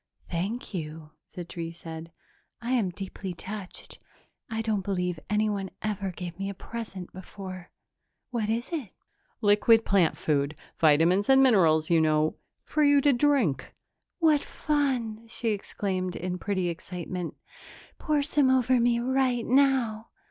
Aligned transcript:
"Thank 0.31 0.73
you," 0.73 1.11
the 1.35 1.45
tree 1.45 1.69
said. 1.69 2.11
"I 2.59 2.71
am 2.71 2.89
deeply 2.89 3.35
touched. 3.35 3.99
I 4.49 4.63
don't 4.63 4.83
believe 4.83 5.19
anyone 5.29 5.69
ever 5.83 6.09
gave 6.09 6.39
me 6.39 6.49
a 6.49 6.55
present 6.55 7.13
before. 7.13 7.69
What 8.31 8.49
is 8.49 8.71
it?" 8.73 8.89
"Liquid 9.41 9.85
plant 9.85 10.17
food 10.17 10.57
vitamins 10.79 11.29
and 11.29 11.43
minerals, 11.43 11.91
you 11.91 12.01
know. 12.01 12.35
For 12.63 12.83
you 12.83 12.99
to 13.01 13.13
drink." 13.13 13.75
"What 14.17 14.43
fun!" 14.43 15.27
she 15.27 15.49
exclaimed 15.49 16.15
in 16.15 16.39
pretty 16.39 16.67
excitement. 16.67 17.35
"Pour 17.99 18.23
some 18.23 18.49
over 18.49 18.79
me 18.79 18.99
right 18.99 19.45
now!" 19.45 20.09